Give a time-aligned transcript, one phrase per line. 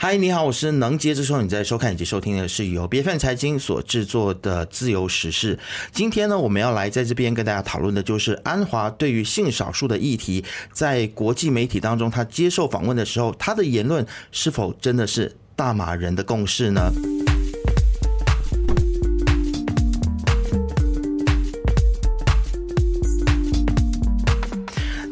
[0.00, 5.58] 嗨，你好，我是能接着说你在收看以及收听的是由 B F 财经所制作的自由时事。
[5.90, 16.92] 今天呢，我们要来在这边跟大家讨论的就是安华对于性少数的议题，在国际媒体当中，他接受访问的时候，他的言论是否真的是大马人的共识呢？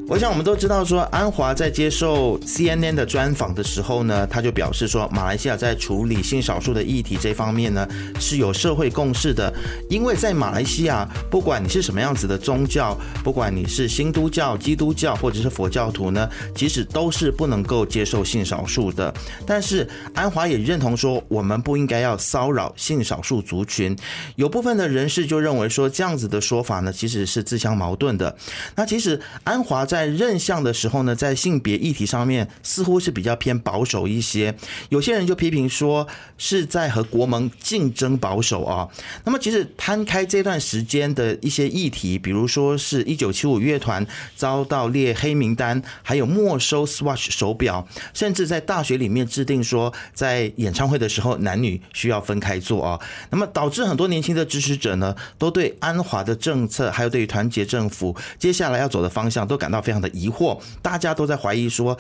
[0.08, 7.86] 我想我们都知道，说安华在接受 CNN 的专访的时候呢，他就表示说，马来西亚在处理性少数的议题这方面呢
[8.20, 9.52] 是有社会共识的，
[9.90, 19.12] 因为在马来西亚，不管你是什么样子的宗教，不管你是新都教、基督教或者是佛教徒呢，其实都是不能够接受性少数的。
[19.44, 23.96] 但是安华也认同说，我们不应该要骚扰性少数族群。
[24.36, 28.36] 有部分的人士就认为说，这样子的说法呢，其实是自相矛盾的。
[28.76, 34.54] 那其实安华在在任相的时候呢，在性别议题上面似乎是比较偏保守一些。
[34.90, 36.06] 有些人就批评说
[36.36, 38.86] 是在和国盟竞争保守啊。
[39.24, 53.00] 那么其实摊开这段时间的一些议题，比如说是一九七五乐团遭到列黑名单，还有没收 Swatch 手表，甚至在大学里面制定说在演唱会的时候男女需要分开坐啊。
[53.30, 59.85] 那么导致很多年轻的支持者呢，都对安华的政策，还有对于团结政府接下来要走的方向都感到。
[59.86, 61.96] 非常的疑惑，大家都在怀疑说，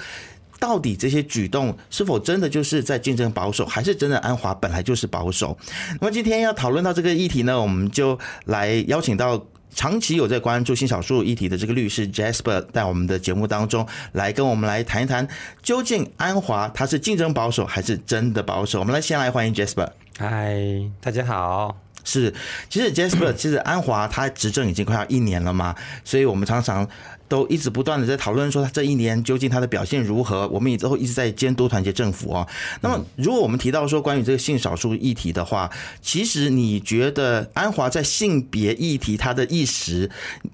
[0.58, 5.56] 到底这些举动是否真的就是在竞争保守，还是真的安华本来就是保守？
[6.00, 15.28] 那么今天要讨论到这个议题呢，我们就来邀请到长期有在关注性少数议题的这个律师 Jasper，在我们的节目当中来跟我们来谈一谈，
[15.62, 18.80] 究竟安华他是竞争保守还是真的保守？
[18.80, 19.90] 我们来先来欢迎 Jasper。
[20.18, 21.85] 嗨，大家好。
[22.06, 22.32] 是，
[22.70, 26.88] 其实 Jasper，其实安华他执政已经快要一年了嘛，所以我们常常。
[27.28, 32.46] 都一直不断的在讨论说他这一年究竟他的表现如何，我们也都一直在监督团结政府哦。
[32.82, 35.68] 那么，如果我们提到说关于这个性少数议题的话，
[36.00, 40.08] 其实你觉得安华在性别议题他的意识，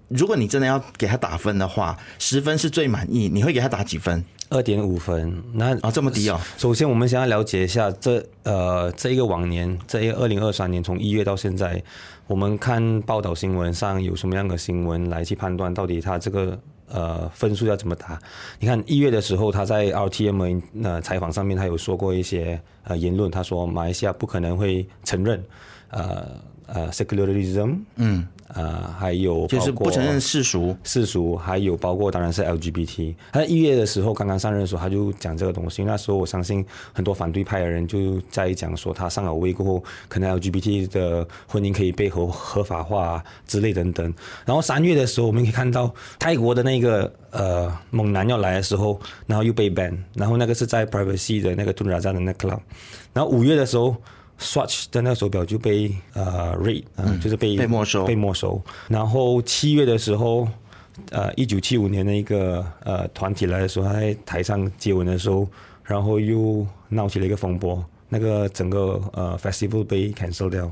[0.08, 4.24] 如果你真的要给他打分的话，十分是最满意，你会给他打几分？
[4.52, 5.42] 二点五分。
[5.52, 6.38] 那啊这么低哦。
[6.56, 11.82] 首先，我们想要了解一下这呃这一个往年，这一个二零二三年从一月到现在。
[12.28, 16.58] 我们看报道新闻上有什么样的新闻来去判断到底他这个
[16.88, 18.18] 呃分数要怎么打？
[18.58, 25.44] 你看一月的时候他在 RTM 那采访上面他有说过一些呃言论，他说马来西亚不可能会承认
[25.90, 26.28] 呃
[26.66, 28.26] 呃 secularism，嗯。
[28.54, 33.14] 呃，还有就是不承认世俗，世俗，还有包括当然是 LGBT。
[33.32, 35.82] 他在一月的时候刚刚上任的时候，他就讲这个东西。
[35.84, 44.12] 那时候我相信很多反对派的人就在讲说，他上了位过后，可能 LGBT 的婚姻可以被合合法化啊之类等等。
[44.44, 52.60] 然后三月的时候，我们可以看到泰国的那个呃猛男要来的时候，然后又被 ban，然后那个是在 Privacy 的那个杜拉站的那 club。
[53.14, 53.96] 然后五月的时候。
[54.42, 56.54] Swatch 的那个手表就被呃
[56.96, 58.60] 嗯，就是被被没收，被没收。
[58.88, 60.46] 然后七月的时候，
[61.10, 65.48] 呃，一九七五年的一个呃团体来的时候，他在台上接吻的时候，
[65.84, 70.70] 然后又闹起了一个风波，那个整个呃 festival 被 cancel 掉。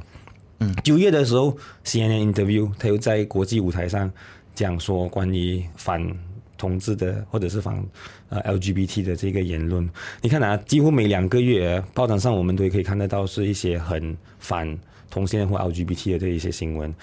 [0.59, 4.11] 嗯，九月的时候，CNN interview，他又在国际舞台上
[4.55, 6.07] 讲说关于反。
[6.61, 7.83] 同志的或者是反
[8.31, 9.89] 呃 LGBT 的这个言论，
[10.23, 14.79] 你看啊，几乎每两个月报道上我们都可以看得到是一些很反
[15.11, 16.95] 同性恋或 LGBT 的这一些新闻。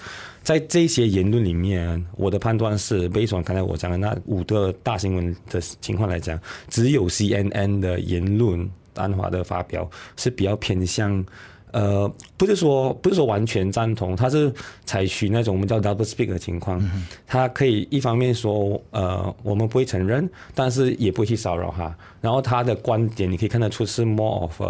[0.42, 11.24] 在这些言论里面，我的判断是，背从刚才我讲的那五个大新闻的情况来讲，只有 CNN 的言论安华的发表是比较偏向。
[11.70, 14.52] 呃，不是说不是说完全赞同，他是
[14.84, 16.82] 采取那种我们叫 double speak 的情况，
[17.26, 21.94] 他可以一方面说，呃，我们不会承认，但是也不会去骚扰他。
[22.20, 24.62] 然后他的观点你可以看得出是 more of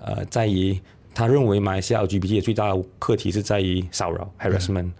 [0.00, 0.78] 呃，在于
[1.14, 4.90] 他认为马来西亚 LGBT 的最大的课题是在于骚扰 harassment，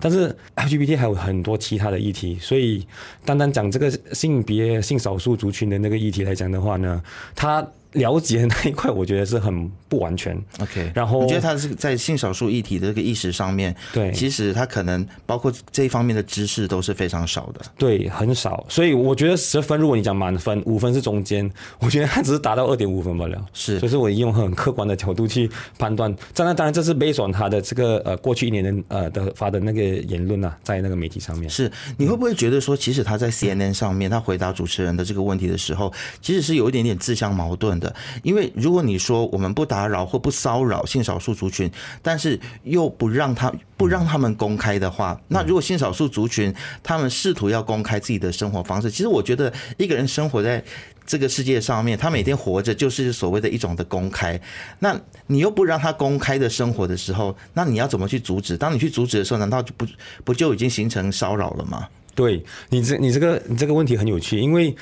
[0.00, 2.86] 但是 LGBT 还有很多其他的议题，所以
[3.24, 7.02] 单单讲这个性别性少数族群的那个议题来讲的话呢，
[7.34, 7.64] 他。
[7.94, 10.40] 了解的那一块，我觉得是很不完全。
[10.60, 17.60] OK，然后我觉得他是在性少数议题的这个意识上面，对，其实他可能包括这一方面的知识都是非常少的。
[17.78, 18.64] 对，很少。
[18.68, 23.44] 所以我觉得十分，如果你讲满分，五分是中间，我觉得他只是达到二点五分罢了。
[23.52, 26.14] 是，就是我用很客观的角度去判断。
[26.34, 31.48] 当然，当然这是 based on 他的这个呃过去一年的呃的发的那个言论啊，在那个媒体上面。
[31.48, 37.83] 是，你会不会觉得说，其实他在 CNN 上面他回答主持人的这个问题的时候，其实是有一点点自相矛盾的？
[37.84, 37.94] 的。
[38.22, 41.70] 因为如果你说我们不打扰或不骚扰性少数族群，
[42.00, 46.52] 但是又不让他不让他们公开的话，那如果性少数族群
[46.82, 50.64] 他们试图要公开自己的生活方式，其实我觉得一个人生活在
[51.06, 54.40] 这个世界上面，他每天活着就是所谓的一种的公开。
[54.78, 58.56] 那你又不让他公开的生活的时候，那你要怎么去阻止？
[58.56, 59.86] 当你去阻止的时候，难道就不
[60.24, 61.86] 不就已经形成骚扰了吗？
[62.14, 64.74] 对你这你这个你这个问题很有趣，因为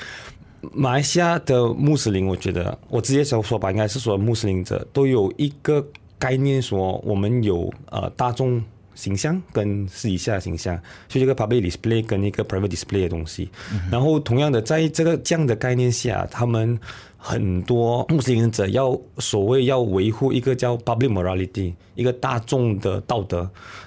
[0.71, 5.85] 马来西亚的穆斯林，我觉得我直接说说吧，应该是说穆斯林者都有一个
[6.17, 8.63] 概念，说我们有呃大众
[8.95, 13.49] 形象跟私底下形象，就这个 public display 跟一个 private display 的东西。
[13.91, 16.79] 然后同样的，在这个这样的概念下，他们
[17.17, 23.39] 很多穆斯林者要所谓要维护一个叫 public morality，一个大众的道德。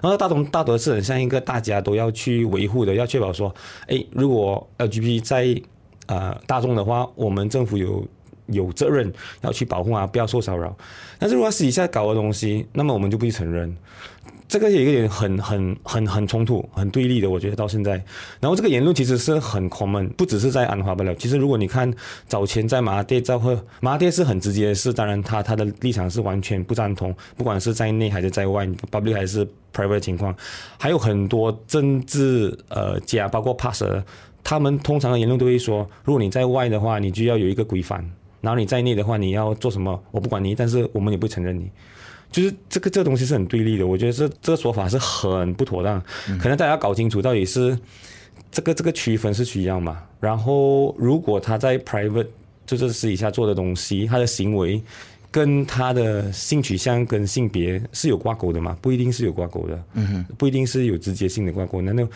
[0.02, 3.54] 然后大众道德是很像一个大家都要去维护的，要确保说，
[3.86, 5.62] 哎，如果 LGBT 在
[6.06, 8.06] 呃大众的话，我们政府有
[8.46, 9.12] 有责任
[9.42, 10.76] 要去保护啊，不要受骚扰。
[11.18, 13.76] 但是如果私底下搞的东西，那么我们就不去承认。
[14.48, 17.94] 这个有一点很很很很冲突、很对立的，我觉得到现在。
[18.38, 21.12] 然后这个言论其实是很 common，不只是在安华不了。
[21.16, 21.92] 其实如果你看
[22.28, 29.44] 早前在马哈蒂在会，马哈蒂是很直接的是，当然他他的立场是完全不赞同，不管是在内还是在外，public 还是
[29.74, 30.32] private 情况，
[30.78, 33.82] 还有很多政治呃家，包括 pass
[34.48, 37.98] 他们通常的言论都会说，如果你在外的话，你就要有一个规范；
[38.40, 41.68] 然后你在内的话，你要做什么，我不管你，但是我们也不承认你。
[42.30, 46.00] 就是这个这个东西是很对立的，我觉得这这个说法是很不妥当。
[46.38, 47.76] 可能大家搞清楚到底是
[48.52, 50.00] 这个这个区分是需要嘛？
[50.20, 52.28] 然后如果他在 private
[52.64, 54.80] 就是私底下做的东西，他的行为
[55.36, 58.74] 跟他的性取向跟性别是有挂钩的吗？
[58.80, 62.08] 不一定是有挂钩的，嗯哼，不一定是有直接性的挂钩，难道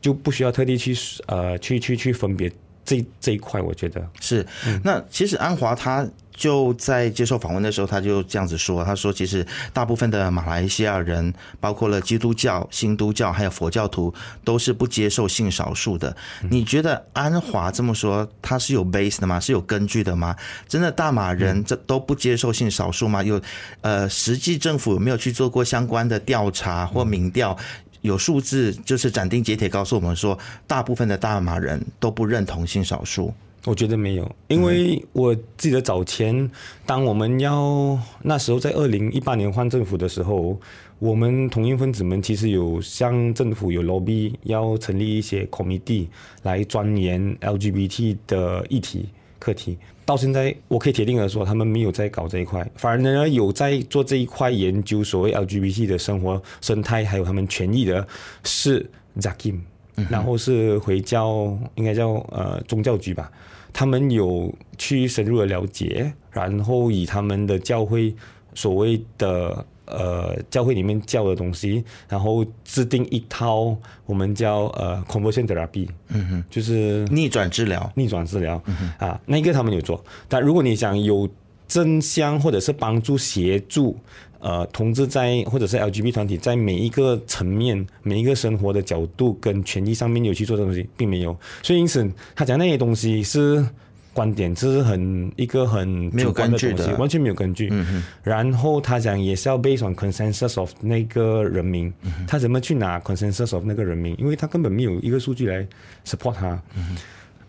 [0.00, 0.94] 就不需要特地去
[1.26, 2.50] 呃去去去分别
[2.84, 3.60] 这这一块？
[3.60, 4.46] 我觉得是。
[4.82, 6.06] 那其实安华他。
[6.34, 14.12] 就在接受访问的时候，他就这样子说：“他说，其实大部分的马来西亚人，包括了基督教、新都教还有佛教徒，
[14.42, 16.16] 都是不接受性少数的。
[16.48, 19.38] 你觉得安华这么说，他是有 base 的吗？
[19.38, 20.34] 是有根据的吗？
[20.66, 23.22] 真的大马人这都不接受性少数吗？
[23.22, 23.40] 有
[23.82, 27.56] 呃，实际政府有没有去做过相关的调查或民调？
[28.02, 33.32] 有数字就是斩钉截铁告诉我们说，大部分的大马人都不认同性少数。”
[33.64, 36.50] 我觉得没有，因为我记得早前，
[36.84, 40.58] 当我们要那时候在二零一八年换政府的时候，
[40.98, 46.08] 我们同性分子们其实有向政府有 lobby，要成立一些 committee
[46.42, 49.08] 来钻研 LGBT 的议题
[49.38, 49.78] 课题。
[50.12, 58.06] 到现在，我可以铁定的说，他们没有在搞这一块，反而呢有在做这一块研究，所谓 LGBT 的生活生态还有他们权益的，
[58.44, 58.88] 是
[59.18, 59.60] Zakim。
[60.08, 63.30] 然后是回教，应该叫呃宗教局吧，
[63.74, 68.14] 他们有去深入的了解，然后以他们的教会
[68.54, 73.76] 所谓的呃教会里面教的东西，然后制定一套
[74.06, 78.62] 我们叫呃 conversion therapy，嗯哼，就是逆转治疗，逆转治疗，
[78.98, 81.28] 啊，那个他们有做，但如果你想有
[81.66, 83.96] 真相或者是帮助协助。
[84.44, 91.38] 呃，同志在或者是 LGBT 团体在每一个层面、每一个生活的角度跟权益上面有去做这东西，并没有。
[91.62, 93.64] 所以因此，他讲那些东西是
[94.12, 97.68] 观点，这是很一个很没有根据的，完全没有根据。
[97.72, 101.92] 嗯然后他讲也是要 based on consensus of 那个人民，
[102.26, 104.14] 他怎么去拿 consensus of 那个人民？
[104.18, 105.66] 因为他根本没有一个数据来
[106.04, 106.62] support 他。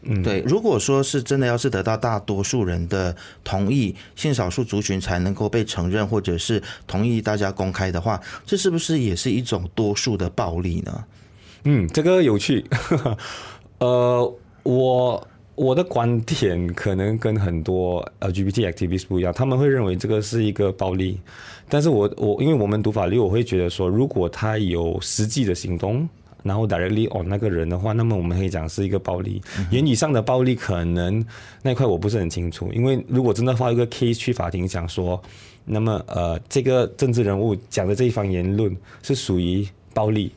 [0.05, 11.05] 嗯对，如果说是真的，要是得到大多数人的同意，性少数族群才能够被承认，或者是同意大家公开的话，这是不是也是一种多数的暴力呢？
[11.63, 12.65] 嗯，这个有趣。
[13.79, 21.19] 呃，我我的观点可能跟很多 LGBT activists 不一样，他们会认为这个是一个暴力，
[21.69, 26.07] 但是我我因为我们读法律，我会觉得说，如果他有实际的行动。
[26.45, 29.41] 然后 directly on 那个人的话，那么我们可以讲是一个暴力。
[29.71, 31.25] 言语上的暴力可能
[31.61, 35.23] 那块我不是很清楚，因为如果真的发一个 case 去法庭讲说，
[35.63, 40.33] 那么呃这个政治人物讲的这一番言论是属于暴力。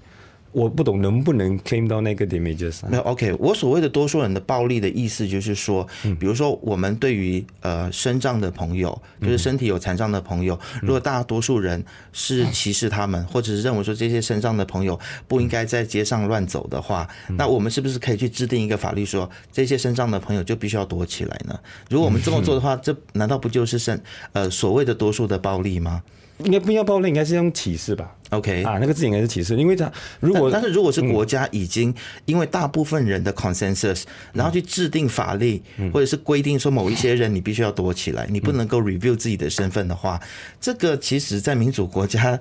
[0.57, 2.81] 我不懂能不能 claim 到那个 damages。
[2.89, 5.87] 那 OK，我所谓的多数人的暴力的意思就是说，
[6.19, 14.99] 比如说我们对于呃身障的朋友，就是身体有残障的朋友，如果大多数人是歧视他们，或者是认为说这些身障的朋友
[15.29, 21.61] 不应该在街上乱走的话，那我们是不是可以去制定一个法律，说这些身障的朋友就必须要躲起来呢？
[21.91, 26.03] 如果我们这么做的话，这难道不就是身呃所谓的多数的暴力吗？
[26.39, 28.16] 应该不要暴力，应该是用歧视吧？
[28.31, 29.91] OK 啊，那个字应该是歧视，因为他
[30.21, 34.03] 如果但但是如果是国家已经因为大部分人的 consensus，、
[34.33, 40.21] 然后去制定法律，或者是规定说某一些人你必须要躲起来，你不能够 review 自己的身份的话，
[40.61, 42.39] 这个其实在民主国家。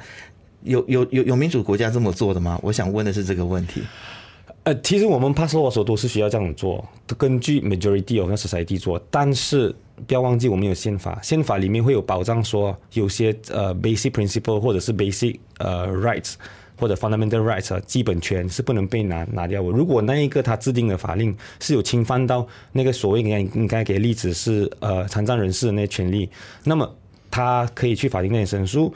[0.64, 2.60] 有有有有民主国家这么做的吗？
[2.64, 3.84] 我想问的是这个问题。
[4.66, 6.84] 呃，其实我们 pass law 的时候都是需要这样做，
[7.20, 9.74] 根据 majority of society 做，但是
[10.08, 16.34] 不要忘记我们有宪法，宪法里面会有保障说有些呃 basic principle 或者是 basic 呃 rights
[16.80, 19.62] 或者 fundamental rights 基本权是不能被拿拿掉。
[19.62, 26.28] 如果那一个他制定的法令是有侵犯到那个所谓应该应该给例子是呃残障人士的那些权利，
[26.64, 26.92] 那么
[27.30, 28.92] 他可以去法庭那里申诉。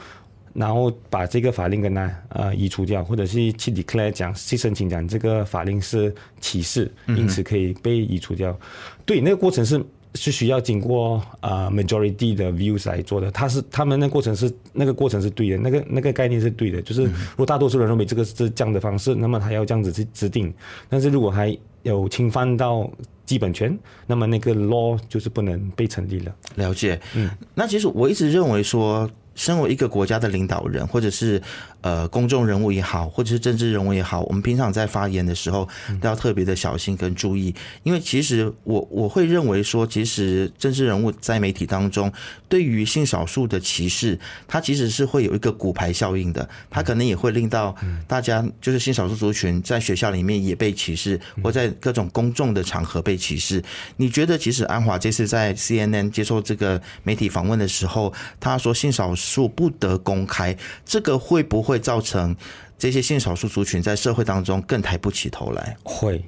[0.52, 8.58] 然后把这个法令跟他呃移除掉，或者是去 declare 讲去申请讲这个法令是歧视，因此可以被移除掉。
[9.06, 9.80] 对，那个过程是
[10.16, 13.30] 是需要经过呃 majority 的 views 来做的。
[13.30, 16.82] 他是他们那过程是那个过程是对的，那个那个概念是对的。
[16.82, 20.52] 就是如果大多数人认为这个是这样的方式，那么他要这样子去制定。
[20.88, 22.90] 但是如果还有侵犯到
[23.24, 26.34] 基本权，那么那个 law 就是不能被成立了。
[26.56, 29.08] 了解，嗯，那其实我一直认为说。
[29.40, 31.40] 身为一个国家的领导人，或者是
[31.80, 35.66] 呃公众人物也好，或者是政治人物也好，我们平常在发言的时候
[35.98, 42.12] 都要特别的小心跟注意，因为其实我我会认为说，其实政治人物在媒体当中
[42.50, 47.74] 对于性少数的歧视，它其实是会有一个骨牌效应的，它可能也会令到
[48.06, 53.64] 大家就是性少数族群在学校里面也被歧视，或在各种公众的场合被歧视。
[53.96, 59.29] 你觉得，其实安华这次在 CNN 接受这个媒体访问的时候，他说性少数。
[59.30, 62.34] 数不得公开，这个会不会造成
[62.76, 65.76] 这些性少数族群在社会当中更抬不起头来？
[65.84, 66.24] 会，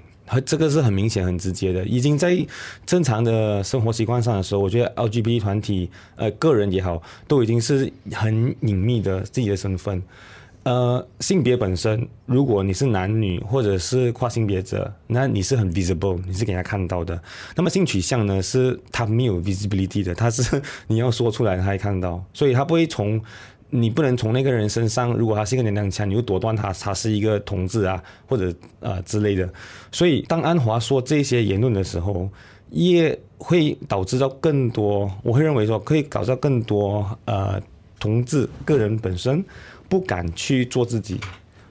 [0.47, 1.85] 这个是很明显、很直接的。
[1.85, 2.47] 已经在
[2.87, 10.01] 正常的生活习惯上的时候，我觉得 LGBT 团体，呃，个人也好，都已经是很隐秘的自己的身份。
[10.65, 17.21] 呃，性别本身，如果你是男女或者是跨性别者，那你是很 visible，你是给人家看到的。
[17.57, 23.21] 那么性取向呢，是他没有 visibility 的，他是你要说出来他才看到，所以他不会从
[23.71, 29.53] 你不能从那个人身上，如果他是一个娘娘腔，你就夺断他他是一个同志啊，或者呃之类的。
[29.91, 32.31] 所以当安华说这些言论的时候，
[32.71, 37.61] 也会导致到更多，我会认为说可以搞到更多呃
[37.99, 39.45] 同志个人本身。
[39.93, 41.21] 不敢去做自己，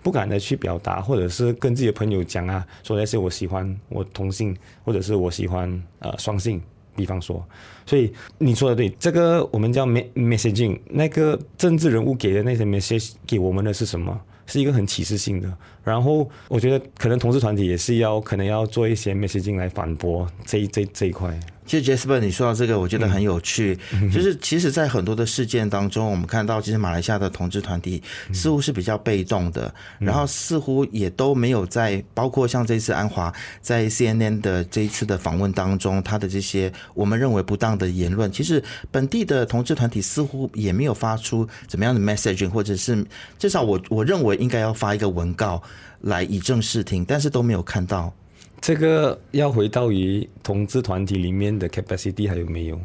[0.04, 6.62] 不敢的去表达，或者是跟自己的朋友讲啊，说那些我喜欢我同性，或者是我喜欢呃双性，
[6.96, 7.44] 比方说，
[7.84, 14.22] 所以你说的对，这个我们叫 messaging，那个政治人物给的那些 message 给我们的是什么？
[14.46, 15.52] 是一个很启示性的。
[15.84, 21.40] 然后我觉得可能同志团体也是要可能要做一些 message 来反驳这这这一块。
[21.66, 23.78] 其实 Jasper，你说到这个，我觉得很有趣。
[24.12, 28.02] 就是其实，在很多的事件当中，我们看到，其实马来西亚的同志团体
[28.34, 43.06] 似乎是比较被动的，然后似乎也都没有在包括像这次安华在 CNN 的这一次的访问当中，他的这些我们认为不当的言论，其实本地的同志团体似乎也没有发出怎么样的 messaging，或者是
[43.38, 45.62] 至少我我认为应该要发一个文告
[46.02, 48.14] 来以正视听，但是都没有看到。
[48.62, 52.80] 这个要回到于同志团体里面的 capacity 还有没有？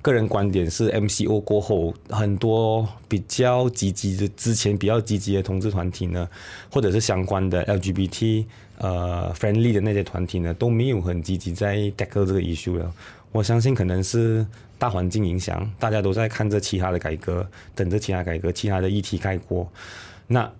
[0.00, 6.26] 个人观点是 MCO 过后，很多比较积极的之前比较积极的同志团体呢，
[6.72, 8.46] 或者是相关的 LGBT
[8.78, 12.90] 呃 friendly 的那些团体呢，都没有很积极在 tackle 这个 issue 了。
[13.30, 14.46] 我相信可能是
[14.78, 19.70] 大环境影响，大家都在看着其他的改革，等着其他改革，其他的议题盖过。
[20.26, 20.50] 那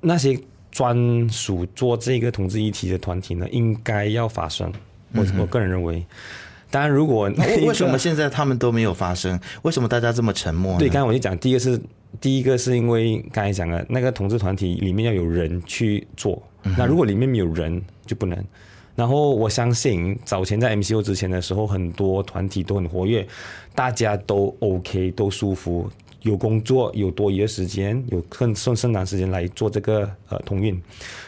[0.00, 0.38] 那些。
[0.72, 4.72] 专属做这个同志议题的团体呢，应该要发生。
[5.14, 6.04] 我我个人认为，
[6.70, 7.30] 当然，如果
[7.66, 9.38] 为什么现在他们都没有发生？
[9.60, 10.78] 为什么大家这么沉默？
[10.78, 11.80] 对，刚才我就讲，第一个是
[12.18, 16.42] 第一个是因为刚才讲了，那个同志团体里面要有人去做。
[16.76, 18.42] 那如果里面没有人，就不能。
[18.94, 23.26] 然后我相信，早前在 MCO 之前的时候，很多团体都很活跃，
[23.74, 25.90] 大家都 OK，都舒服。
[26.22, 30.80] 有工作，有多余的时间，有更剩剩长时间来做这个呃通运。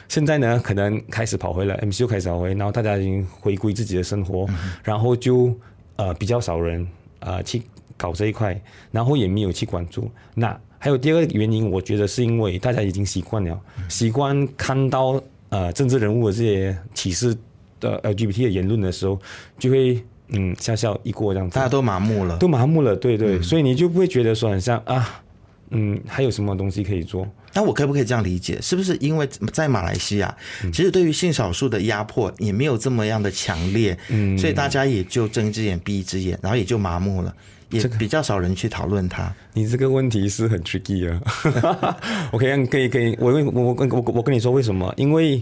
[0.08, 4.48] 现在呢，可能开始跑回来 MCU 开始跑回，然后大家已经回归自己的生活，
[4.82, 5.52] 然后就
[5.96, 6.86] 呃比较少人
[7.18, 7.62] 呃去
[7.96, 8.60] 搞这一块，
[8.92, 10.10] 然后也没有去关注。
[10.34, 17.36] 那还有第二个原因，我觉得是因为大家已经习惯了，习惯看到呃政治人物的这些歧视
[17.80, 19.20] 的 LGBT 的言论的时候，
[19.58, 20.02] 就会。
[20.28, 25.22] 嗯，笑笑一过这样子，大家都麻木了，都麻木了，对对，所以你就不会觉得说很像啊，
[25.70, 27.28] 嗯，还有什么东西可以做？
[27.52, 28.58] 那我可不可以这样理解？
[28.60, 30.34] 是不是因为在马来西亚，
[30.72, 37.32] 其实对于性少数的压迫也没有这么样的强烈，嗯，所以大家也就睁一只眼闭一只眼，然后也就麻木了，
[37.70, 39.32] 也比较少人去讨论它。
[39.52, 41.96] 你这个问题是很 tricky 啊。
[42.32, 44.92] OK，可以可以，我我我跟我我跟你说为什么？
[44.96, 45.40] 因为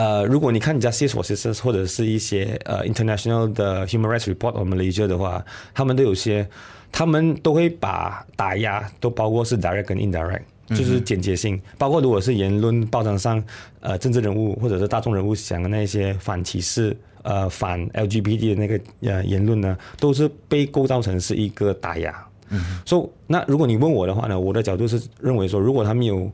[0.00, 6.48] 呃，如果你看人家 c s s o 或者是一些呃 international 的 human rights report on Malaysia 的话，他们都有些，
[6.90, 10.42] 他们都会把打压都包括是 direct 跟 indirect。
[10.70, 13.42] 就是简洁性，包括如果是言论报章上，
[13.80, 22.14] 呃，政治人物或者是大众人物讲的那些反歧视、呃反 LGBT 的那个呃言论呢，都是被构造成是一个打压。
[22.50, 26.30] 嗯，所以那如果你问我的话呢，我的角度是认为说，如果他没有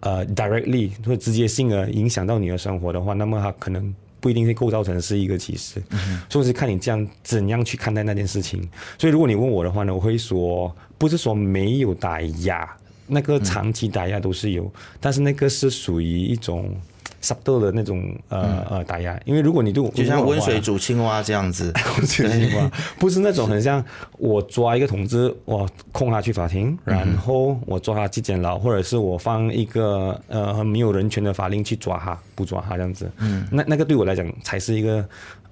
[0.00, 5.82] 呃 directly 或直接性的影响到你的生活的话，那么它可能不一定会构造成是一个歧视。
[5.90, 8.60] 嗯，所以是看你这样怎样去看待那件事情。
[8.98, 12.68] 所以如果你问我的话呢，我会说，不是说没有打压。
[13.10, 16.76] 那个长期打压都是有，但是那个是属于一种
[17.22, 21.72] subtle 的那种呃呃打压，因为如果你对我就像温水煮青蛙这样子，
[22.98, 23.84] 不是那种很像
[24.18, 35.06] 我抓一个同志，我控他去法庭，然后我抓他去监牢，或者是我放一个呃没有人权的法令去抓他，不抓他这样子，嗯，那那个对我来讲才是一个。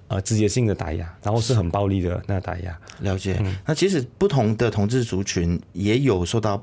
[0.08, 2.78] 呃，直接性的打压，然后是很暴力的那打压。
[3.00, 3.42] 了解。
[3.66, 6.62] 那其实不同的同志族群也有受到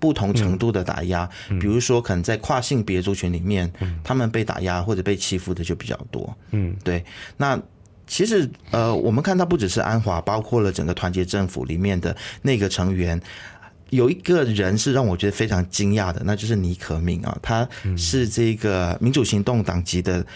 [0.00, 1.28] 不同程度的打压，
[1.60, 6.36] 比如说可能在跨性别族群里面，他们被打压或者被欺负的就比较多。
[6.50, 7.04] 嗯，对。
[7.36, 7.56] 那
[8.08, 13.20] 其实呃，我们看到不只是安华，包括了整个团结政府里面的那个成员，
[13.90, 20.26] 有一个人是让我觉得非常惊讶的，那就是尼可敏啊，他是这个民主行动党籍的。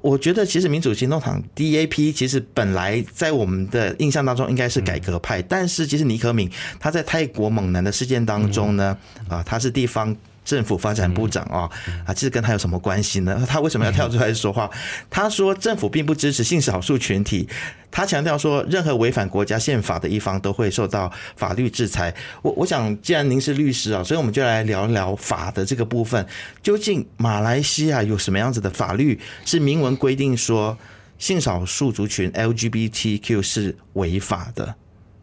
[0.00, 8.96] 我觉得其实民主行动党 DAP 其实本来在我们的印象当中应该是改革派，但是其实尼可敏他在泰国猛男的事件当中呢，
[9.28, 10.16] 啊，他是地方。
[10.48, 11.68] 政府发展部长啊
[12.06, 13.44] 啊，这跟他有什么关系呢？
[13.46, 14.70] 他为什么要跳出来说话？
[15.10, 17.46] 他说政府并不支持性少数群体，
[17.90, 22.14] 他强调说任何违反国家宪法的一方都会受到法律制裁。
[22.40, 26.26] 我我想，既然您是律师啊，所以我们就来聊聊法的这个部分。
[26.62, 30.78] 究竟马来西亚有什么样子的法律是明文规定说
[31.18, 34.74] 性少数族群 LGBTQ 是违法的？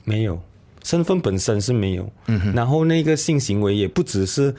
[0.04, 0.40] 没有，
[0.84, 2.08] 身份本身是没有。
[2.28, 4.54] 嗯哼，然后那个性行为也不只是。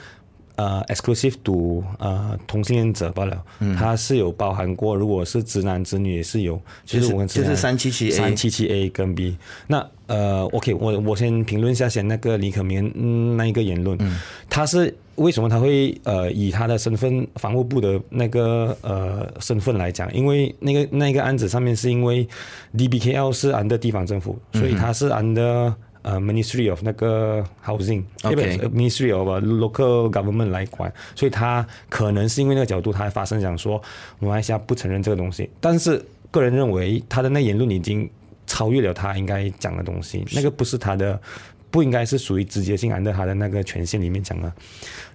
[0.57, 3.45] 呃，exclusive to 呃同性恋者罢了，
[3.79, 9.37] 它是有包含过，如果是直男直女也是有，就是我们就是三七七 A 三七七 A 跟 B。
[9.67, 13.99] 那呃，OK，我我先评论一下先那个李可明那一个言论，
[14.49, 22.27] 他是为什么他会呃以他的身份，防务部的那个呃身份来讲，因为那个那个案子上面是因为
[22.77, 25.75] DBKL 是安的地方政府，所以他是安的。
[26.07, 33.83] 呃，Ministry of 那个 Housing，OK，Ministry of Local Government 来管，所以他可能是因为那个角度，他发声讲说
[34.21, 35.51] 马来西亚不承认这个东西。
[35.61, 38.09] 但是个人认为他的那言论已经
[38.47, 41.21] 超越了他应该讲的东西，那个不是他的，
[41.73, 44.53] 不应该是属于直接性按照他的那个权限里面讲的。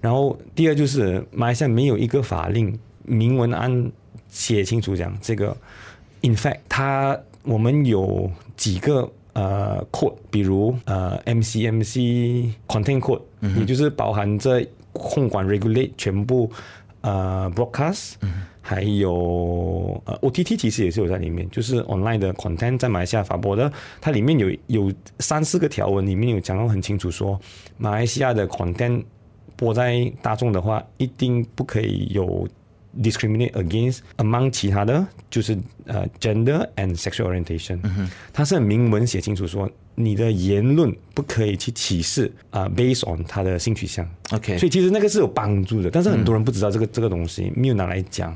[0.01, 3.89] 然后第二就是马来西亚没有一个法令明文按
[4.27, 5.55] 写清楚讲这个
[6.19, 9.09] ，In fact，他我们有几个。
[9.33, 13.21] 呃，code，比如呃，MCMC content code，
[13.57, 16.51] 也就是包含这控管 regulate 全部
[17.01, 18.15] 呃 broadcast，
[18.61, 27.39] 还有呃 OTT 其实也是有在里面，就是 online 的 content 在马来西亚发布的，它里面有有三四个条文，里面有讲到很清楚说，
[27.77, 29.03] 马来西亚的 content
[29.55, 32.47] 播在大众的话，一定不可以有。
[32.99, 37.79] Discriminate against among 其他的就是呃 gender and sexual orientation，
[38.33, 44.07] 它是很明文写清楚说你的言论不可以去歧视啊 based on 他的性取向。
[44.31, 48.35] OK，所以其实那个是有帮助的，但是很多人不知道这个这个东西没有拿来讲。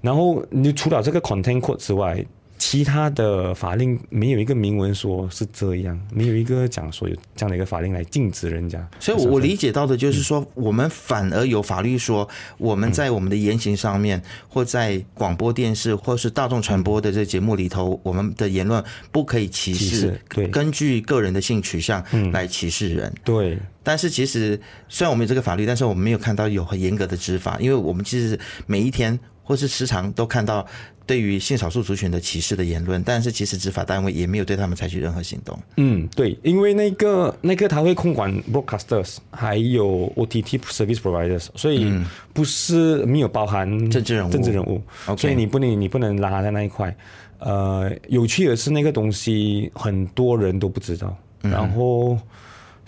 [0.00, 2.24] 然后你除了这个 content code 之外。
[2.64, 8.88] 其他的法令没有一个明文说是这样，没有一个讲说有这样的一个法令来禁止人家。
[9.00, 12.26] 所以，我理解到的就是说，我们反而有法律说，
[12.58, 23.12] 我们在我们的言行上面，或在广播电视或是大众传播的这节目里头，我们的言论不可以歧视，对，根据个人的性取向来歧视人。
[23.24, 23.58] 对。
[23.84, 30.66] 但是其实，虽然我们有这个法律，但是我们没有看到有很严格的执法，因为我们其实每一天或是时常都看到。
[31.04, 35.58] 对于性少数族群的歧视的言论，但是其实执法单位也没有对他们采取任何行动。
[35.76, 41.92] 嗯，对，因为那个那个他会控管 broadcasters，还有 OTT service providers，所以
[42.32, 44.80] 不是没有包含政治人物，政治人物，
[45.18, 46.96] 所以你不能你不能拉在那一块。
[47.40, 52.16] 呃，有趣的是那个东西很多人都不知道，然后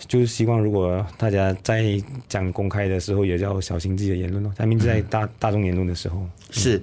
[0.07, 4.51] 就是希望如果大家在讲公开的时候，也要小心自己的言论咯。
[4.57, 6.25] 下面在大大众言论的时候，
[6.59, 6.81] 是。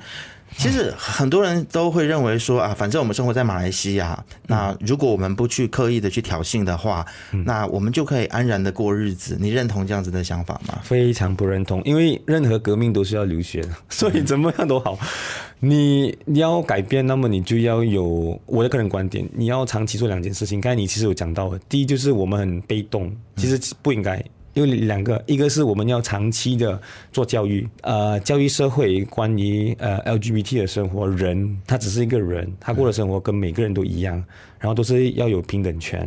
[0.58, 7.06] 其实很多人都会认为说啊，反正我们生活在马来西亚，那如果我们不去刻意的去挑衅的话，
[7.46, 9.38] 那我们就可以安然的过日子。
[9.40, 10.78] 你认同这样子的想法吗？
[10.82, 14.98] 非常不认同，因为任何革命都是要流血的， 所以怎么样都好。
[15.58, 20.61] 你你要改变，那么你就要有我的个人观点，你要长期做两件事情。
[20.61, 24.16] 刚才你其实有讲到的，第一就是我们很被动，其实不应该。
[24.16, 24.22] 因
[24.60, 26.78] 为两个，一个是我们要长期的
[27.12, 34.22] 做教育，呃，教育社会关于呃 LGBT 的生活，人他只是一个人，他过的生活跟每个人都一样，
[34.58, 36.06] 然后都是要有平等权。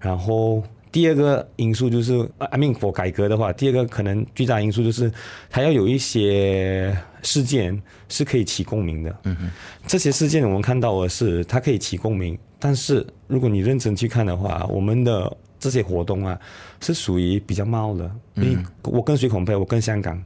[0.00, 0.60] 然后
[0.90, 5.12] 第二个因素就是，I mean for 改革的话，第二个可能巨大因素就是，
[5.48, 9.16] 他要有一些事件是可以起共鸣的。
[9.22, 9.50] 嗯哼，
[9.86, 15.36] 这些事件我们看到的是，它可以起共鸣，但是如果你认真去看的话，我们的。
[15.58, 16.38] 这些活动啊，
[16.80, 18.10] 是属于比较冒的。
[18.34, 19.54] 嗯，我跟谁恐配？
[19.54, 20.22] 我跟香港。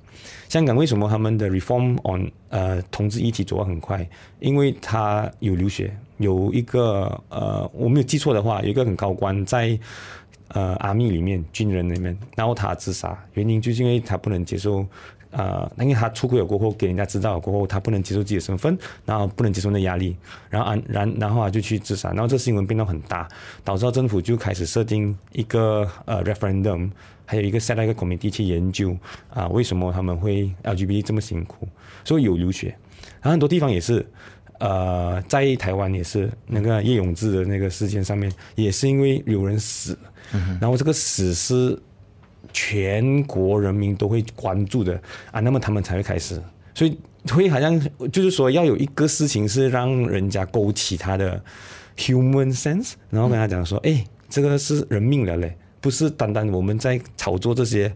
[0.49, 4.07] 香港为什么他们的 reform on 呃同志议题走得很快？
[4.41, 9.79] 因为他有流血，有一个呃我没有记错的话，有一个很高官在
[10.49, 14.87] 呃阿密里面军人里面，然后他自杀，原因就是因为他不能接受。
[15.33, 20.15] 呃，因为他出轨了过后，给人家知道了过后，他不能接受自己的身份，然后不能接受那压力，
[20.51, 23.27] 然后安然然后啊就去自杀，然后这新闻变得很大，
[23.65, 26.91] 导致政府就开始设定一个呃 referendum，
[27.25, 28.95] 还有一个 set 一个 committee 去研究
[29.31, 31.67] 啊为什么他们会 LGBT 这么辛苦，
[32.05, 32.69] 所以有流血，
[33.23, 34.07] 然后很多地方也是，
[34.59, 39.99] 呃，在台湾也是那个叶永志的那个事件上面，也是因为有人死，
[40.61, 41.81] 然后这个死是。
[42.53, 46.41] 全国人民都会关注的啊，那么他们才会开始，
[46.75, 46.99] 所以
[47.31, 51.43] 会好像就是说要有一个事情是让人家勾起他的
[51.97, 57.93] human sense，然后跟他讲说，哎，这个是人命了嘞，不是单单我们在炒作这些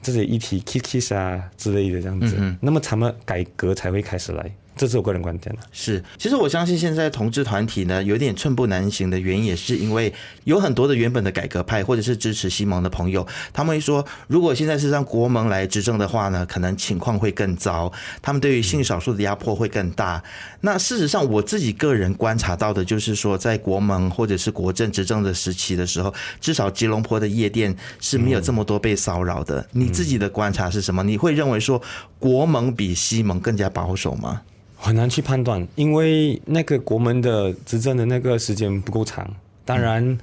[0.00, 4.52] 这些议题 kiss kiss 啊之类的这样子，那么他们改革才会开始来。
[4.78, 10.12] 这是我个人观点是，其实我相信现在同志团体呢有点寸步难行的原因，也是因为
[10.44, 20.22] 有很多的原本的改革派或者是支持西蒙的朋友，他们会说，如果现在是让国盟来执政的话呢，可能情况会更糟，他们对于性少数的压迫会更大。
[20.60, 29.66] 那事实上，我自己个人观察到的就是说，在国盟或者是国政执政的时期的时候，至少吉隆坡的夜店是没有这么多被骚扰的。
[29.72, 31.02] 你自己的观察是什么？
[31.02, 31.80] 你会认为说
[32.18, 34.42] 国盟比西蒙更加保守吗？
[34.80, 39.28] 很难去判断，因为那个国门的执政的那个时间不够长。
[39.64, 40.16] 当然，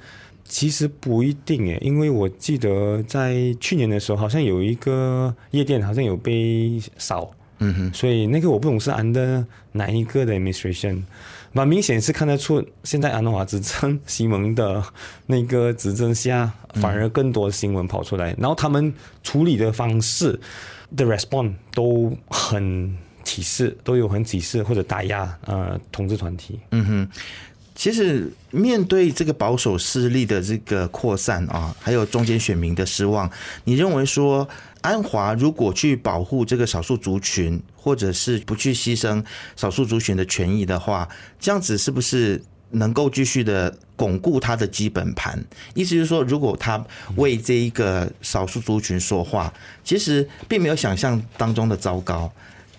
[0.44, 11.02] 其实不一定诶，因为我记得在去年的时候，好像有一个夜店好像有被扫，嗯哼，所以那个我不懂是安的哪一个的 administration，
[11.52, 14.82] 蛮明显是看得出，现在安华执政西蒙的
[15.26, 18.92] 那个执政下，反而更多新闻跑出来，然后他们
[19.22, 20.40] 处理的方式
[20.96, 22.96] 的 response 都很。
[23.26, 26.60] 歧视都有很歧视或者打压呃同志团体。
[26.70, 27.08] 嗯哼，
[27.74, 33.28] 其实面对这个保守势力的这个扩散啊，还有中间选民的失望，
[33.64, 34.48] 你认为说
[34.80, 39.22] 安华如果去保护这个少数族群，或者是不去牺牲
[39.56, 41.08] 少数族群的权益的话，
[41.40, 45.42] 这样子是不是能够继续的巩固他的基本盘？
[45.74, 46.82] 意思就是说，如果他
[47.16, 49.52] 为这一个少数族群说话，
[49.84, 52.32] 其实并没有想象当中的糟糕。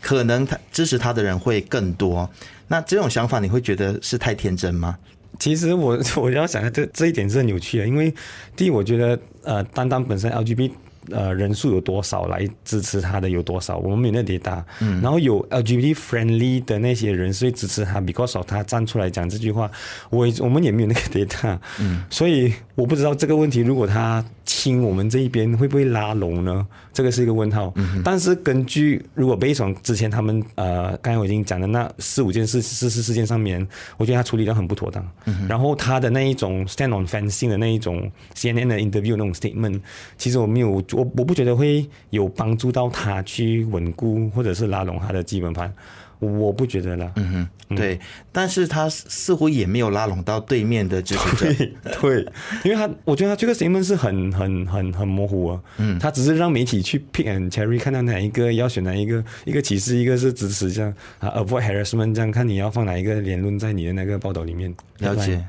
[0.07, 2.29] 可能他支持他的人会更多，
[2.69, 4.97] 那这种想法你会觉得是太天真吗？
[5.37, 8.13] 其实我 我要想这这一点是很有趣的，因为
[8.55, 10.71] 第一，我觉得呃，单单本身 LGB
[11.11, 19.69] 呃人数有多少来支持他的有多少，我们没有那点大，嗯，然后有 LGBT friendly 的那些人所以支持他，because of 他站出来讲这句话，
[20.09, 24.23] 我我们也没有那个 data，嗯，所以我不知道这个问题如果他。
[24.49, 26.65] 亲我们这一边会不会拉拢呢？
[26.93, 27.73] 这个是一个问号。
[28.01, 33.67] 但是根据如果悲爽之前他们呃，刚才我已经讲的那四五件事事事事件上面，
[33.97, 35.05] 我觉得他处理的很不妥当。
[35.49, 39.81] 然后他的那一种 stand on fencing 的那一种 CNN 的 interview 那种 statement，
[40.17, 45.71] 其实我没有我我不觉得会有帮助到他去稳固或者是拉拢他的基本盘。
[46.19, 47.99] 我不觉得啦，嗯哼，对，
[48.31, 52.25] 但是他似乎也没有拉拢到对面的支持者， 对，
[52.63, 65.39] 因为他，我觉得他这个新闻是很很很很模糊啊，嗯，他只是让媒体去 pick and cherry，看到哪一个要选哪一个，一个歧视，一个是支持，这样啊，avoid harassment，这样看你要放哪一个言论在你的那个报道里面，了解。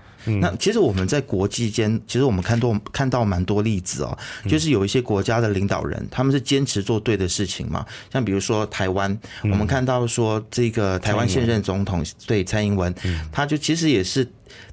[0.40, 4.16] 那其实我们在国际间，其实我们看多看到蛮多例子哦，
[4.48, 7.84] 就是有一些国家的领导人，他们是坚持做对的事情嘛。
[8.12, 12.94] 像比如说台湾，我们看到说这个台湾现任总统对蔡英文，
[13.32, 14.28] 他就其实也是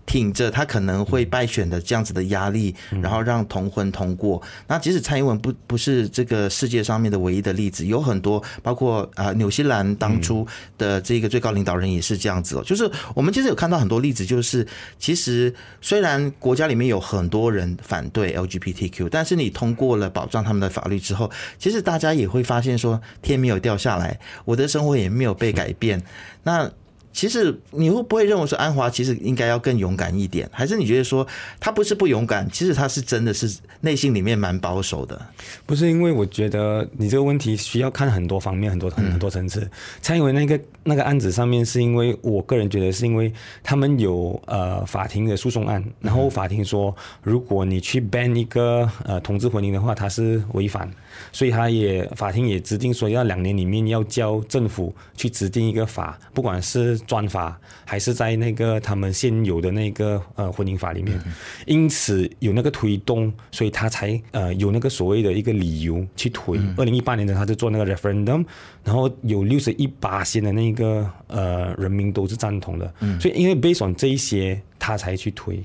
[0.06, 4.42] 挺着他可能会败选的这样子的压力，然后让同婚通过。
[4.68, 10.46] 那即使蔡英文不不是这个世界上面的唯一的例子，有很多包括啊纽西兰当初
[10.78, 12.64] 的这个最高领导人也是这样子哦。
[12.64, 14.66] 就是我们其实有看到很多例子，就是
[15.00, 26.02] 其实虽然国家里面有很多人反对 LGBTQ，但是你通过了保障他们的法律之后，其实大家也会发现说天没有掉下来，我的生活也没有被改变。
[26.44, 26.70] 那
[27.16, 31.26] 其实你会不会认为说安华其实应该要更勇敢一点，还是你觉得说
[31.62, 35.20] 他不是不勇敢，其实他是真的是内心里面蛮保守的？
[35.66, 39.66] 不是因为我觉得你这个问题需要看很多方面、很多很很多层次。
[40.02, 43.32] 蔡英文那个那个案子上面，是因为我个人觉得是因为
[43.64, 50.92] 他们有呃法庭的诉讼案，然后法庭说如果你去 ban 一个呃同志婚姻的话，它是违反。
[51.32, 61.20] 所以他也法庭也指定说，要两年里面要叫政府去指定一个法，不管是专法还是在那个他们现有的那个呃婚姻法里面，
[61.66, 66.60] 因此有那个推动，所以他才呃有那个所谓的一个理由去推。
[66.78, 68.46] 二零一八年的他就做那个 referendum，
[68.84, 75.64] 然后有六十一八线的那个呃人民都是赞同的，所以因为 based on 这一些，他才去推。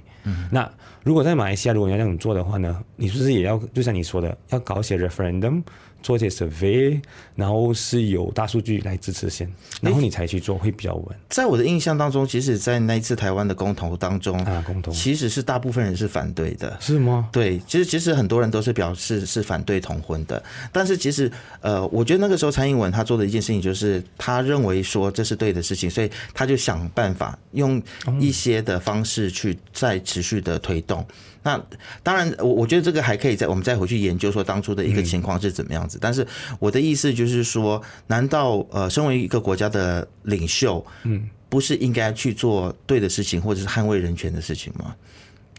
[0.50, 0.66] 那
[1.02, 5.62] 如果在马来西亚，如果要那种做的话呢，你是不是也要就像你说的，要搞一些 referendum？
[6.02, 7.00] 做些 survey，
[7.34, 11.06] 然后是有大数据来支持先，然后你才去做会比较稳。
[11.28, 17.28] 在我的印象当中，其实，在那一次台湾的公投当中啊，公投其实是大部分人是反对的，是吗？
[17.32, 20.42] 对，其实其实很多人都是表示是反对同婚的。
[20.72, 27.82] 但是其实呃，我觉得那个时候蔡英文他做的一件事情，就是他认为说这是对的事情，所以他就想办法用
[28.18, 31.04] 一些的方式去再持续的推动。
[31.42, 31.58] 那
[32.02, 35.96] 当然，我我觉得这个还可以再我们再回去研究说当初的一个情况是怎么样子。
[36.00, 36.26] 但是
[36.58, 44.94] 我的意思就是说，难道呃，身为一个国家的领袖，嗯，不是应该去做对的事情，或者是捍卫人权的事情吗？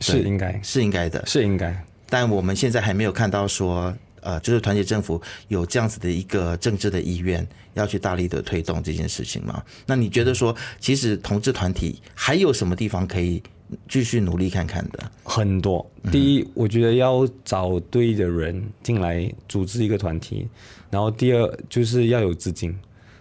[0.01, 1.75] 是应该，是应该的，是应该。
[2.07, 9.63] 但我们现在还没有看到说，呃，就是团结政府有这样子的一个政治的意愿，要去大力的推动这件事情吗？
[9.87, 13.41] 那你觉得说，其实同志团体还有什么地方可以？
[13.87, 15.85] 继续努力看看的很多。
[16.11, 20.47] 第一，我觉得要找对的人进来组织一个团体，
[20.89, 22.77] 然后第二就是要有资金，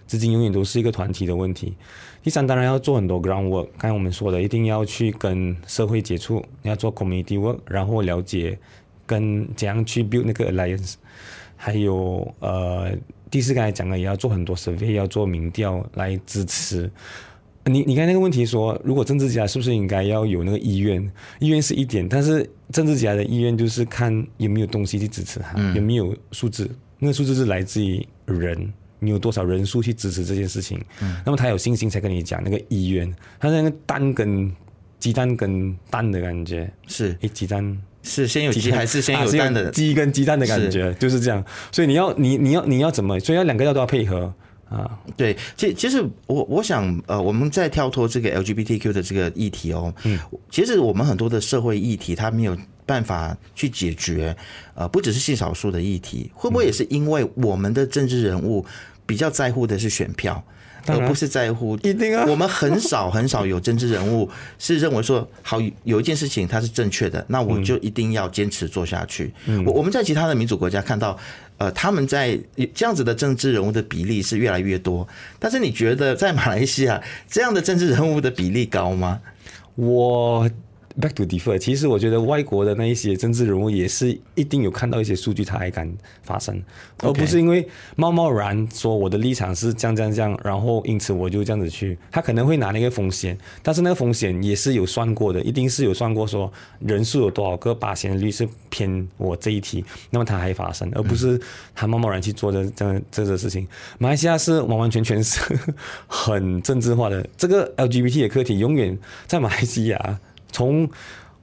[0.06, 1.74] 资金永远都是一个团体的问题。
[2.22, 8.58] 第三，当然要做很多 ground work，刚才我们说的，一定要去跟社会接触，要做 community work，然后了解
[9.06, 10.94] 跟怎样去 build 那个 alliance，
[11.56, 12.92] 还有呃，
[13.30, 16.90] 第四刚才讲的，也要做很多 survey，要做民调来支持。
[17.64, 21.00] 你你看那个问题说，如果政治家是不是应该要有那个意愿？
[21.38, 26.68] 意愿是一点，但是政治家的意愿就是看有没有东西去支持他，有没有数字。
[26.98, 30.80] 那个数字是来自于人，你有多少人数去支持这件事情。
[31.24, 33.14] 那么他有信心才跟你讲那个意愿。
[33.38, 34.50] 他那个蛋跟
[34.98, 39.70] 鸡蛋跟蛋的感觉是，诶，鸡蛋是先有鸡还是先有蛋的？
[39.70, 41.44] 鸡跟鸡蛋的感觉就是这样。
[41.70, 43.20] 所以你要你你要你要怎么？
[43.20, 44.32] 所以要两个要都要配合。
[44.70, 50.16] 啊，对，其其实我我想，呃，我们在跳脱这个 LGBTQ 的这个议题哦，嗯，
[50.48, 52.56] 其实我们很多的社会议题，它没有
[52.86, 54.34] 办法去解决，
[54.74, 58.64] 呃，不只是性少数的议题，会不会也是因为我们的政治人物
[59.04, 60.42] 比较在乎的是选票？
[60.86, 62.24] 而不是在乎，一定啊！
[62.26, 64.28] 我们很少很少有政治人物
[64.58, 69.30] 是认为说，好有一件事情它是正确的，那我就一定要坚持做下去。
[69.66, 71.16] 我我们在其他的民主国家看到，
[71.60, 72.36] 呃，他们在
[72.74, 75.06] 这样子的政治人物的比例是越来越多。
[75.38, 79.20] 但是你觉得在马来西亚这样的政治人物的比例高吗？
[79.76, 80.50] 我。
[81.00, 85.90] Back to defer，其实我觉得外国的那一些政治人物也是一定有看到一些数据，他还敢
[86.22, 86.62] 发声，
[86.98, 101.40] 而不是因为贸贸然说我的立场是这样这样这样，然后因此我就这样子去，他可能会拿那个风险，但是那个风险也是有算过的，一定是有算过说人数有多少个八千率是偏我这一题，那么他还发生，而不是
[101.74, 103.66] 他贸贸然去做这这样这个事情。
[103.98, 105.40] 马来西亚是完完全全是
[106.06, 110.20] 很政治化的，这个 LGBT 的课题永远在马来西亚。
[110.52, 110.88] 从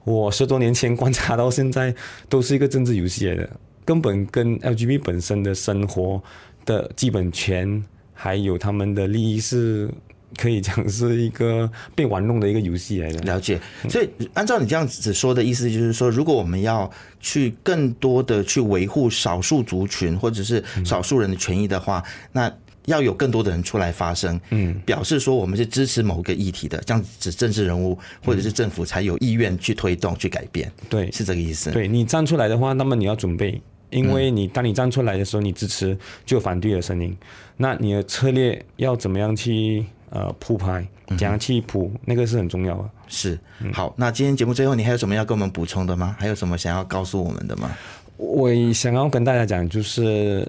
[0.04, 1.94] 我十多年前观察到现在，
[2.28, 3.50] 都是一个政治游戏来的，
[3.84, 6.22] 根本跟 LGBT 本身的生活
[6.64, 9.90] 的基本权，还有他们的利益是
[10.38, 13.18] 可以讲是一个被玩弄的一个游戏来的。
[13.20, 16.90] 了解，所以按照你这样子说的意思，就是说，如果我们要
[17.20, 22.50] 去更多的去维护少数族群或者是少数人的权益的话，那。
[22.88, 31.70] 要有更多的人出来发声，嗯，表示说我们是支持某个议题的，这样子政治人物或者是政府才有意愿去推动、去改变，对，是这个意思。
[31.70, 35.96] 对你站出来的话，那么你要准备，因为你当你站出来的时候，你支持
[36.26, 37.16] 就有反对的声音，
[37.56, 42.90] 那你的策略要怎么样去呃铺排，怎样去铺，那个是很重要的。
[43.06, 43.38] 是，
[43.72, 46.16] 好，那今天节目最后，你还有什么要跟我们补充的吗？
[46.18, 47.70] 还有什么想要告诉我们的吗？
[48.16, 50.46] 我想要跟大家讲，就是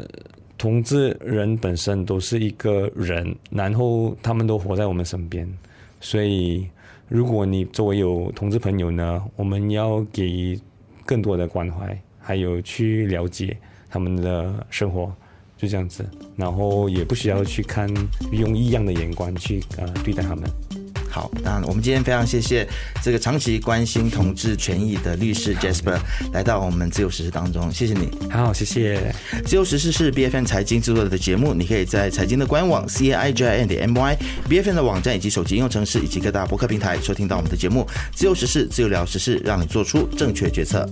[0.60, 5.48] 同志人本身都是一个人，然后他们都活在我们身边，
[6.02, 6.68] 所以
[7.08, 10.60] 如果你作为有同志朋友呢，我们要给予
[11.06, 13.56] 更多的关怀，还有去了解
[13.90, 15.10] 他们的生活，
[15.58, 17.90] 就这样子，然后也不需要去看
[18.34, 20.44] 用异样的眼光去呃对待他们。
[21.10, 22.68] 好，那我们今天非常谢谢
[23.04, 25.98] 这个长期关心同志权益的律师 Jasper
[26.32, 28.10] 来到我们自由时事当中，谢谢你。
[28.30, 29.14] 好，谢谢。
[29.46, 34.18] 自由时事是 B F N 财经制作的节目，你可以在财经的官网 c a i j i n 点 m y
[34.48, 37.88] B F N 的网站以及手机应用程式以及各大博客平台收听到我们的节目。
[38.14, 40.88] 自由时事，自由聊时事，让你做出正确决策。